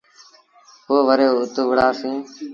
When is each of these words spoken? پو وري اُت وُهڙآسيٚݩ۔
پو 0.85 0.93
وري 1.07 1.27
اُت 1.37 1.55
وُهڙآسيٚݩ۔ 1.67 2.21